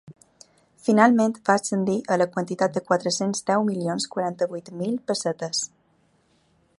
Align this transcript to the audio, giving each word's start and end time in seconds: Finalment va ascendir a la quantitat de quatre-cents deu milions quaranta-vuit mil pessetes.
Finalment 0.85 1.35
va 1.49 1.57
ascendir 1.59 1.97
a 2.15 2.17
la 2.21 2.27
quantitat 2.37 2.73
de 2.77 2.83
quatre-cents 2.89 3.45
deu 3.51 3.67
milions 3.69 4.11
quaranta-vuit 4.15 4.75
mil 4.83 4.99
pessetes. 5.13 5.61